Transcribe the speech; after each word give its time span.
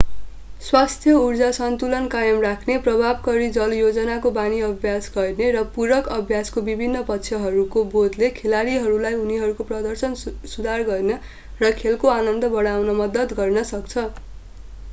स्वस्थ 0.61 1.03
उर्जा 1.15 1.47
सन्तुलन 1.55 2.05
कायम 2.13 2.39
राख्ने 2.43 2.77
प्रभावकारी 2.85 3.49
जलयोजनको 3.57 4.31
बानी 4.37 4.61
अभ्यास 4.67 5.09
गर्ने 5.15 5.49
र 5.55 5.61
पूरक 5.75 6.09
अभ्यासका 6.15 6.63
विभिन्न 6.69 7.03
पक्षहरूको 7.09 7.83
बोधले 7.91 8.29
खेलाडीहरूलाई 8.39 9.19
उनीहरूको 9.19 9.67
प्रदर्शन 9.67 10.17
सुधार 10.55 10.87
गर्न 10.89 11.19
र 11.61 11.71
खेलको 11.83 12.13
आनन्द 12.15 12.49
बढाउन 12.57 12.97
मद्दत 13.03 13.37
गर्न 13.37 13.67
सक्छ 13.69 14.07